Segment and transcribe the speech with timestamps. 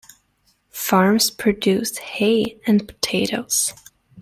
[0.71, 3.75] Farms produced hay and potatoes.